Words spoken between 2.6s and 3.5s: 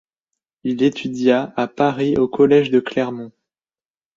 de Clermont.